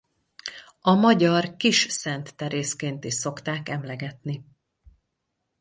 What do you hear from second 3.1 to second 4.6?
szokták emlegetni.